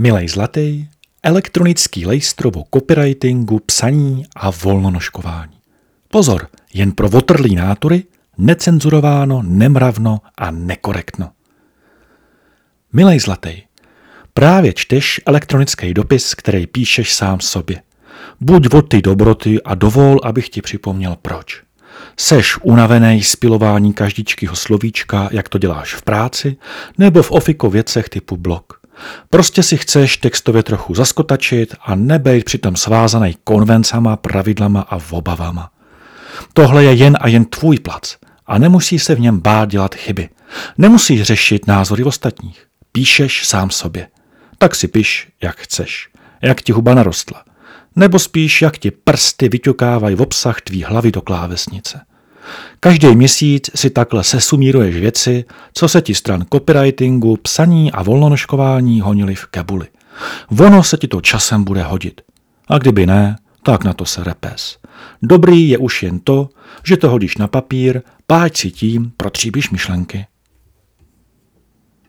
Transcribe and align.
Milej 0.00 0.28
zlatý, 0.28 0.88
elektronický 1.22 2.06
lejstro 2.06 2.50
o 2.50 2.64
copywritingu, 2.74 3.58
psaní 3.58 4.24
a 4.36 4.50
volnonoškování. 4.50 5.56
Pozor, 6.08 6.48
jen 6.74 6.92
pro 6.92 7.08
votrlý 7.08 7.54
nátury, 7.54 8.04
necenzurováno, 8.38 9.42
nemravno 9.42 10.20
a 10.38 10.50
nekorektno. 10.50 11.30
Milej 12.92 13.20
zlatý, 13.20 13.62
právě 14.34 14.72
čteš 14.72 15.20
elektronický 15.26 15.94
dopis, 15.94 16.34
který 16.34 16.66
píšeš 16.66 17.12
sám 17.12 17.40
sobě. 17.40 17.82
Buď 18.40 18.74
od 18.74 18.82
ty 18.82 19.02
dobroty 19.02 19.62
a 19.62 19.74
dovol, 19.74 20.20
abych 20.22 20.48
ti 20.48 20.62
připomněl 20.62 21.16
proč. 21.22 21.62
Seš 22.16 22.58
unavený 22.62 23.22
z 23.22 23.36
pilování 23.36 23.92
každičkyho 23.92 24.56
slovíčka, 24.56 25.28
jak 25.32 25.48
to 25.48 25.58
děláš 25.58 25.94
v 25.94 26.02
práci, 26.02 26.56
nebo 26.98 27.22
v 27.22 27.30
ofiko 27.30 27.70
věcech 27.70 28.08
typu 28.08 28.36
blog. 28.36 28.79
Prostě 29.30 29.62
si 29.62 29.76
chceš 29.76 30.16
textově 30.16 30.62
trochu 30.62 30.94
zaskotačit 30.94 31.74
a 31.82 31.94
nebejt 31.94 32.44
přitom 32.44 32.76
svázaný 32.76 33.36
konvencama, 33.44 34.16
pravidlama 34.16 34.80
a 34.80 34.98
obavama. 35.10 35.70
Tohle 36.52 36.84
je 36.84 36.92
jen 36.94 37.18
a 37.20 37.28
jen 37.28 37.44
tvůj 37.44 37.78
plac 37.78 38.16
a 38.46 38.58
nemusí 38.58 38.98
se 38.98 39.14
v 39.14 39.20
něm 39.20 39.40
bát 39.40 39.68
dělat 39.68 39.94
chyby. 39.94 40.28
Nemusíš 40.78 41.22
řešit 41.22 41.66
názory 41.66 42.04
ostatních. 42.04 42.66
Píšeš 42.92 43.46
sám 43.46 43.70
sobě. 43.70 44.08
Tak 44.58 44.74
si 44.74 44.88
piš, 44.88 45.28
jak 45.42 45.56
chceš. 45.56 46.08
Jak 46.42 46.62
ti 46.62 46.72
huba 46.72 46.94
narostla. 46.94 47.44
Nebo 47.96 48.18
spíš, 48.18 48.62
jak 48.62 48.78
ti 48.78 48.90
prsty 48.90 49.48
vyťukávají 49.48 50.16
v 50.16 50.22
obsah 50.22 50.60
tvý 50.60 50.84
hlavy 50.84 51.12
do 51.12 51.20
klávesnice. 51.20 52.00
Každý 52.80 53.16
měsíc 53.16 53.70
si 53.74 53.90
takhle 53.90 54.24
sesumíruješ 54.24 54.96
věci, 54.96 55.44
co 55.74 55.88
se 55.88 56.02
ti 56.02 56.14
stran 56.14 56.44
copywritingu, 56.52 57.36
psaní 57.36 57.92
a 57.92 58.02
volnonoškování 58.02 59.00
honili 59.00 59.34
v 59.34 59.46
kebuli. 59.46 59.86
Ono 60.60 60.82
se 60.82 60.96
ti 60.96 61.08
to 61.08 61.20
časem 61.20 61.64
bude 61.64 61.82
hodit. 61.82 62.20
A 62.68 62.78
kdyby 62.78 63.06
ne, 63.06 63.36
tak 63.62 63.84
na 63.84 63.92
to 63.92 64.04
se 64.04 64.24
repes. 64.24 64.78
Dobrý 65.22 65.68
je 65.68 65.78
už 65.78 66.02
jen 66.02 66.20
to, 66.20 66.48
že 66.84 66.96
to 66.96 67.10
hodíš 67.10 67.36
na 67.36 67.48
papír, 67.48 68.02
páč 68.26 68.58
si 68.58 68.70
tím 68.70 69.12
protříbíš 69.16 69.70
myšlenky. 69.70 70.26